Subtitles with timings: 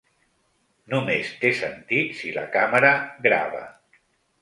[0.93, 2.95] Només té sentit si la càmera
[3.31, 3.65] grava.